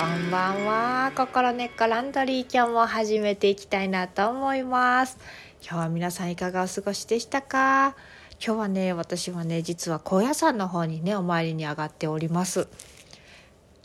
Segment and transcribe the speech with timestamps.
[0.00, 1.12] こんばんは。
[1.14, 5.18] 心根っこランドリー今日も始めていきたいなと思います。
[5.60, 7.94] 今日は皆さんいかがお過ごしでしたか？
[8.42, 12.68] 今日はね私はね実は高野山の方にねお参りに上がっております。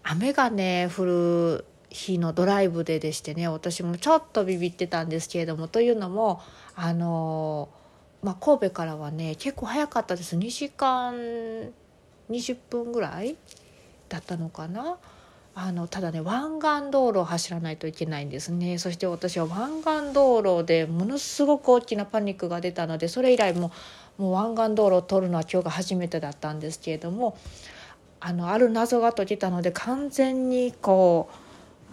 [0.04, 6.42] 雨がね降る日のドライブででしてね私もちょっとビビってたんですけれどもというのも
[6.78, 7.68] あの
[8.24, 10.38] まあ、神戸からはね結構早かったです。
[10.38, 11.14] 2時間
[12.30, 13.36] 20分ぐらい
[14.08, 14.98] だったのかな？
[15.58, 18.78] あのただね湾岸道路を走らないといけないんですね。
[18.78, 23.72] そして私は湾岸道路でものすごく大きなパニックが出たのでそれ以来も
[24.18, 27.38] もう湾岸道路を通るのは今日が初めてだったんですけれども
[28.20, 31.36] あのある謎が解けたので完全にこう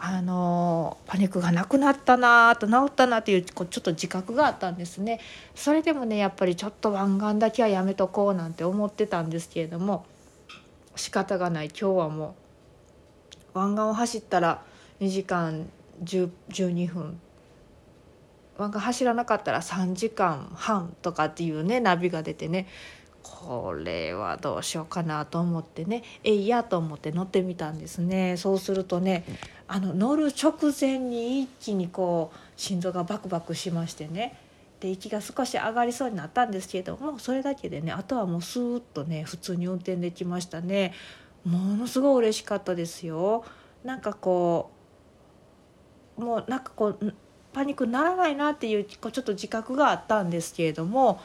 [0.01, 5.21] あのパニックがなくなったなと治ったなっていうこうちょっと自覚があったんですね。
[5.55, 10.05] それでもねやっぱりちょっと湾岸だけはやめとこうなんて思ってたんですけれども
[10.97, 11.67] 仕方がない。
[11.67, 12.42] 今日はもう
[13.55, 14.63] 湾岸を走ったら
[15.01, 15.69] 2時間
[16.05, 17.21] 12分。
[18.59, 22.67] 湾岸走らなかったら3時間半とかっていうねナビが出てね。
[23.23, 26.03] これはどうしようかなと思ってね。
[26.25, 28.37] えいやと思って乗ってみたんですね。
[28.37, 29.25] そうするとね
[29.69, 34.37] あの乗る直前に一気にこう心臓がバクバクしましてね。
[34.81, 40.93] で息が少し上がりそうになったんですけれどもそれだけでねあとはもうスーッとね普通に運転できましたね。
[41.45, 43.45] ものすごい嬉しかったですよ。
[43.85, 44.71] なんかこ
[46.17, 47.15] うもうなんかこう
[47.53, 51.21] パニックにならないなっていうこうちょっと自覚があったんですけれども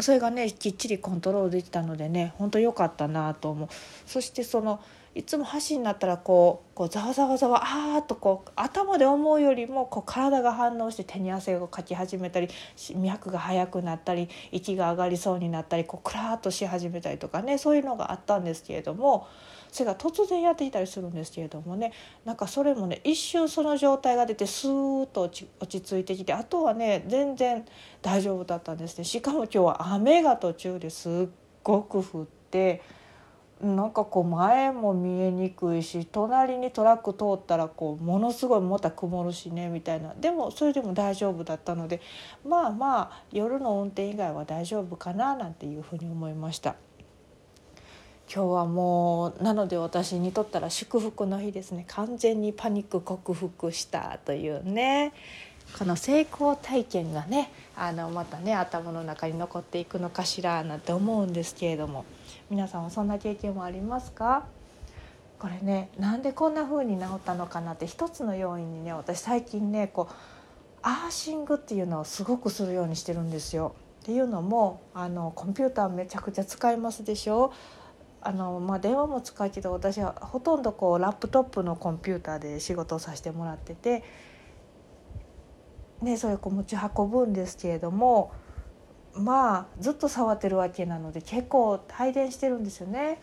[0.00, 3.68] それがねきっちりコントロールできたのでね本当良かったなと思う。
[4.06, 4.80] そしてその
[5.14, 12.48] いつも箸になったらこうこうざわざわざわあーっとこう頭で思うよりもこう体が反応して手に汗をかき始めたり
[12.94, 19.26] 脈が速くなったり息が上がりそうになったりこうクラーッとし始めたりとかねそういうのがあったんですけれども
[19.72, 21.92] それが突然やってきたりするんですけれどもね
[22.24, 27.64] なんかそれもね一瞬その状態が出てスーッと落ち落ち着いてきてあとはね全然
[28.00, 29.04] 大丈夫だったんですね。
[29.04, 31.12] しかも今日は雨が途中ですっ
[31.62, 32.82] ごく降って
[33.62, 40.14] なんかこう前も見えにくいし隣にトラック通ったらこうものすごいまた曇るしねみたいな。
[40.18, 42.00] でもそれでも大丈夫だったので
[42.46, 46.76] まあまあ夜の運転以外は大丈夫かななんていうふうに思いました。
[48.32, 51.84] 今日はもうなので私にとったら祝福の日ですね。
[51.88, 55.12] 完全にパニック克服したというね
[55.78, 62.06] この成功体験がねあのまたね頭の中に残っていくのかしらなんて思うんですけれども。
[62.50, 64.44] 皆さんはそんな経験もありますか？
[65.38, 70.14] これねなんでこんな風に治ったのかなって一つの要因にね私最近ねこう
[70.82, 73.76] アーシングっていうのをすごくするようにしてるんですよ。
[74.02, 77.52] っていうのもあのコンピューターめちゃくちゃ使いますでしょ？
[78.20, 84.02] あのまあ、電話も使うけど私はほとんどこうラップトップのコンピューターで仕事をさせてもらってて、
[86.02, 88.32] ね、それこう持ち運ぶんですけれども
[89.14, 93.18] まあずっと触ってるわけなので結構帯電してるんですよね。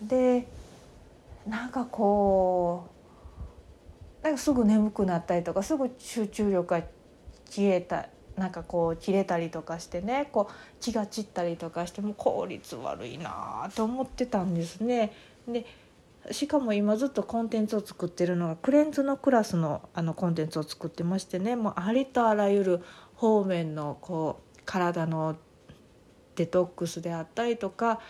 [0.00, 0.46] で
[1.46, 2.88] なんかこ
[4.22, 6.82] うなんかすぐ眠くなったりとかすぐ集中力が
[7.48, 15.12] 消えたなんかこう切れたりとかしてねこう気が散ったりとかしても効率悪いなと思ってたんですね。
[15.48, 15.64] で
[16.32, 22.84] しかも今ずっとコンテンツを作ってるのがクレンズのクラスのあのコンテンツを作ってましてねもうありとあらゆる
[23.14, 25.36] 方面のこう体の
[26.34, 28.00] デトックスであったりとか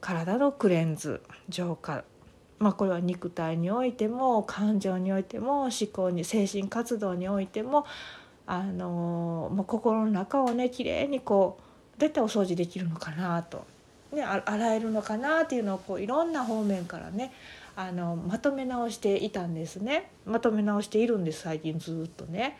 [0.00, 2.04] 体のクレンズ浄化。
[2.58, 7.84] まあ、これは肉体においても感情においても思考に精神活動においても
[8.46, 11.58] あのもう心の中をねきれいにこ
[11.96, 13.66] うどうやってお掃除できるのかなと、
[14.10, 17.32] ね、洗えるのかなっていうのをこういろんな方面からね
[17.74, 20.10] あのまとめ直していたんですね。
[20.24, 22.56] まとめ直しているんです最近ずっとね。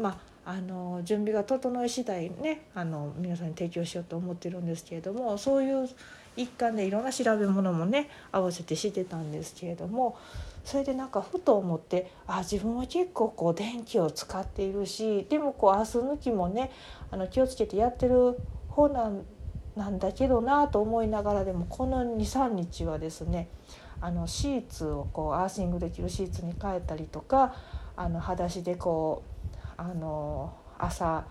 [0.00, 5.88] まあ、あの準備が整い次第ねあの皆さんに提供しようと思ってるんですけれどもそういう
[6.36, 10.16] 一環でいろんな調べ物もね合わせてしてたんですけれども
[10.64, 16.70] それでなんかふと思ってあ自分は結構こう電気を使っているしでもこう明日抜きもね
[17.10, 18.38] あの気をつけてやってる
[18.68, 19.24] 方なん
[19.76, 23.48] なんだけどなと思いながらでもこの23日はですね
[24.00, 27.54] あのシーツをこうアーシングできるシーツに変えたりとか
[27.96, 29.37] あの裸足でこう
[29.78, 31.24] あの朝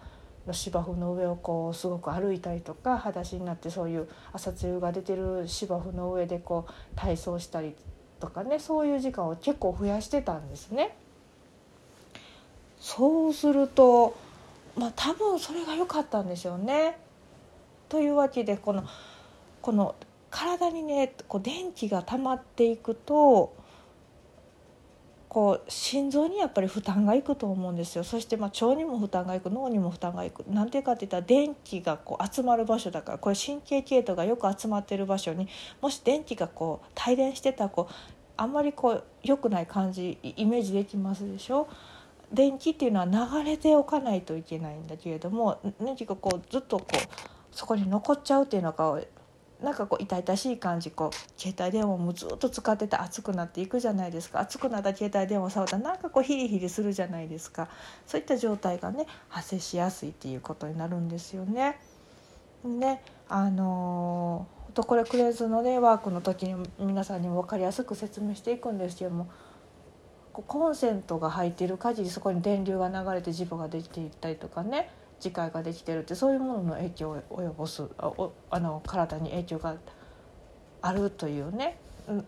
[0.48, 7.76] の芝生の上をこうすごく歩いたりとか裸足になってそういう朝露が出てる芝生の上でこう体操したり
[8.20, 10.96] とかねそういう時間を結構増やしてたんですね。
[12.80, 14.18] そうすると
[14.78, 16.98] まあ多分それが良かったんでしょうね。
[17.90, 18.86] というわけでこの
[19.62, 19.96] この
[20.32, 23.54] 体にねこう電気が溜まっていくと
[25.30, 28.04] こう心臓にやっぱり負担がいくと思うんですよ。
[28.04, 30.40] そしてまあ腸にも負担がいく脳にも負担がいく。
[30.50, 35.48] なんていうかっていったら電気がこう集まる場所だからこれ神経系統がよく集まってる場所に
[35.82, 37.94] もし電気がこう帯電してたらこう
[38.38, 41.68] あんまりこう良くない感じイメージできますでしょ？
[42.32, 46.98] 電気っていうのは流れておかないといけないんだけれども電気がこうずっとこう
[47.52, 49.00] そこに残っちゃうっていうのが
[49.62, 57.68] なんかこう痛々しい感じこう携帯電話もずっと使ってて熱くなっていくじゃないですか熱くなった携帯電話触ったらなんかこうヒリヒリするじゃないですか
[58.06, 61.80] そういった状態がね発生しやすいっていうことになるんですよね。
[62.64, 69.30] ねあのー、とこれクレーズのねワークの時に皆さんにも分かりやすく説明していくんですけども
[70.34, 78.12] コンセントが入っている限りそこに電流が流れて磁場ができていったりとかね磁界ができてるってそういうものの影響を及ぼすあ
[78.50, 79.76] あの体に影響が
[80.82, 81.80] あるというね。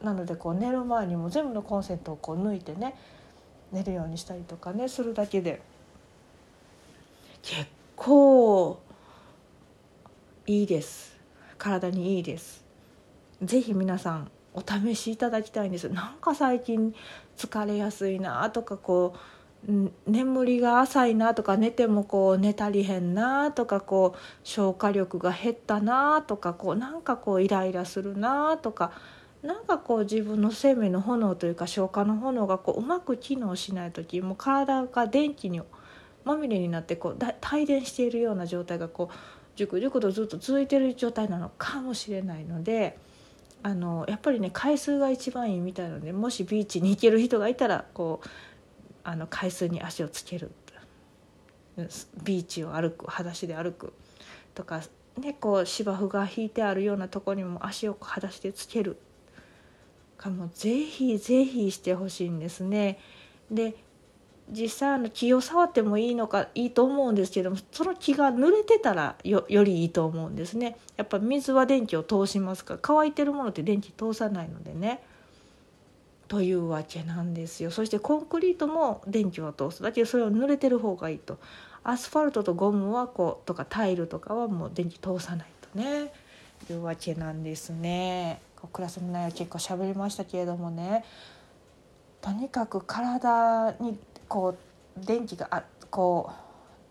[0.03, 2.95] なのでこう寝る前にも全部のコンセントをこう抜いてね
[3.71, 5.61] 寝るようにしたりとかねするだけで。
[7.41, 7.65] 結
[7.95, 8.79] 構
[10.45, 11.17] いいです。
[11.57, 12.65] 体にいいです。
[13.41, 15.89] ぜひ皆さんお試しいただきたいんです。
[15.89, 16.93] なんか最近
[17.37, 19.19] 疲れやすいなとかこう
[20.07, 28.91] 眠りが浅いなとか寝てもこう寝足りへんなとかこう消化力が減ったなとかこうなんかこうイライラするなとか
[29.43, 35.61] なんかこう自分の生命の炎というか消化の炎がこううまく機能しない時もう体が電気に
[36.23, 37.17] まみれになってこう
[37.53, 39.15] 帯電しているような状態がこう
[39.55, 42.97] じゅくじゅくとずっと続いている状態なのかもしれないので。
[43.61, 48.27] あのやっぱりね回数が一番いいみたいなのでもしビーチに行ける人がいたらこう
[49.09, 50.51] あの海水に足をつける
[52.23, 53.93] ビーチを歩く裸足で歩く。
[54.53, 54.81] とか、
[55.17, 58.97] ね、こう芝生が引いてあるようなとこにも足を裸足でつける。
[60.15, 62.99] かもぜひぜひしてほしいんですね。
[63.49, 63.73] で
[64.51, 70.77] 実際あの木を触ってもいいのかいいと思うんですけどもその木が濡れてたらよりいいと思うんですね。
[70.97, 75.01] やっぱ水は電気を通しますから乾いてるものって電気通さないのでね。
[76.29, 77.71] というわけなんですよ。
[77.71, 79.83] そしてコンクリートも電気は通す。
[79.83, 81.39] だけどそれを濡れてる方がいいと。
[81.83, 86.13] アスファルトとゴムはこうとかタイルとかはもう電気通さないとね。
[86.69, 88.41] いうわけなんですね。
[88.71, 91.03] クラスの内容結構喋りましたけれどもね。
[92.21, 93.97] とにかく体に
[94.27, 94.55] こ
[94.97, 96.31] う電気があこ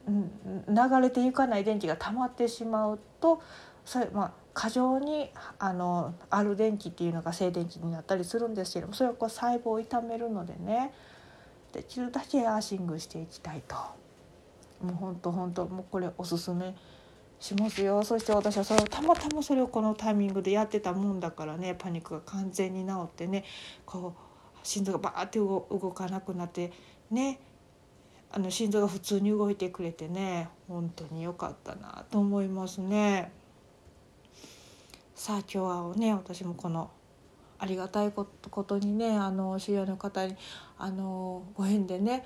[0.06, 3.42] う流れていかない電気が溜まってしまうと
[3.84, 10.92] それまあ過剰にあのある電気っていうのが静電気になったりするんですけどもそれをこう細胞を傷めるのでね。
[11.72, 13.76] できるだけアーシングしていきたいと。
[14.84, 16.74] もうほんとほんともうこれおすすめ
[17.38, 18.02] しますよ。
[18.02, 21.76] そして私はそれをたまたまそれをこのタイミングでやってたもんだからね。
[21.78, 23.44] パニックが完全に治ってね。
[23.86, 25.60] こう心臓がバーって動
[25.94, 26.72] かなくなって
[27.12, 27.38] ね。
[28.32, 30.48] あの心臓が普通に動いてくれてね。
[30.66, 33.30] 本当に良かったなと思いますね。
[35.18, 36.92] さあ今日はね私もこの
[37.58, 40.36] ありがたいことにねあの知り合いの方に
[40.78, 42.24] あのご縁でね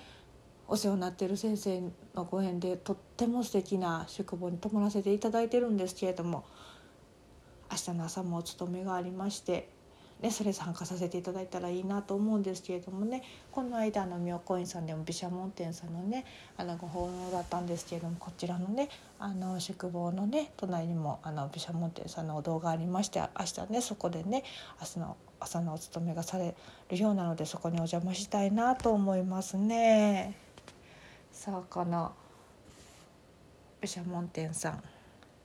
[0.69, 1.81] お世話になってる先生
[2.15, 6.45] のご縁でとっても素敵な宿坊に泊まらせていただいてるんですけれども
[7.71, 9.71] 明日の朝もお勤めがありまして
[10.23, 16.25] ね、それ参加させていただいたらいいなと思うんですけれどもねこの間の妙高院さんでも毘沙門天さんのね
[16.57, 18.89] あのご奉納だったんですけれどもこちらのね
[19.19, 23.27] あの宿坊のね隣にもあの毘沙門天さんのお堂がありまして明
[23.67, 24.45] 日ねそこでね
[24.81, 26.55] 明日の朝のお勤めがされ
[26.89, 30.37] るようなのでそこにお邪魔したいなと思いますね。
[31.33, 32.13] さあこの
[33.81, 34.83] 毘沙門天さん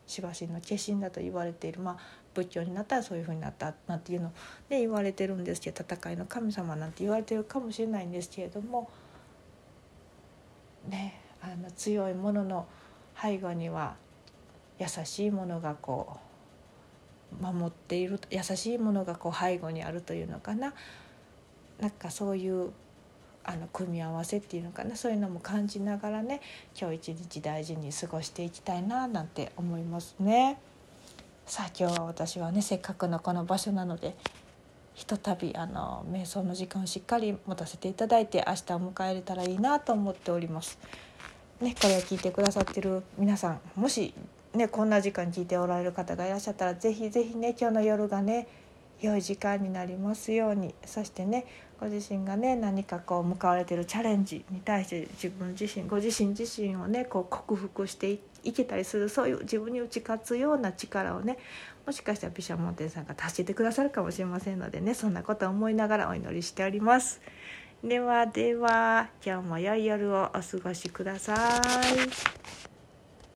[0.07, 1.97] しばしの化身だと言われている、まあ、
[2.33, 4.31] 仏教になったらそういうふうになったなんていうの
[4.69, 8.89] で言われてるんですけど戦いの神様なんて言われてるかもしれないんですけれども
[10.87, 12.65] ねあの強いものの
[13.21, 13.95] 背後には
[14.79, 16.17] 優しいものがこ
[17.41, 20.73] う守っている優しいものがこう背後にあるというのかな。
[21.79, 22.71] なんかそういう
[23.47, 26.41] あの組み合わせっていうのかなそういうのも感じながらね
[26.79, 30.59] 今日一日大事に過ごしていきたいななんて思いますね。
[31.45, 34.15] さあ今日は私はねせっかくのこの場所なので
[34.95, 40.77] ひとたびあの瞑想の時間をしっかり持たせていただいて明日を迎えれたらいいなと思っております。
[41.61, 44.13] ね、これを聞いてくださってる皆さんもし、
[44.53, 48.47] ね、こんな時間聞いておられる方がいらっしゃったら是非是非ね今日の夜がね
[49.01, 51.45] 良い時間になりますようにそしてね
[51.79, 61.37] ご自身がね何かこう向かわれてるチャレンジに対して自分自身ご自身自身をねこう克服していけたりするそういう自分に打ち勝つような力をね
[61.85, 67.21] もしかしたら毘沙門天さんが助けてくださるかもしれませんのでねそんなことを思いながらお祈りしております。
[67.83, 72.66] ではでは今日も良い夜をお過ごしください。